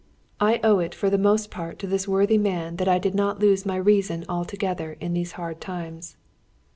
[0.39, 3.39] I owe it for the most part to this worthy man that I did not
[3.39, 6.17] lose my reason altogether in these hard times.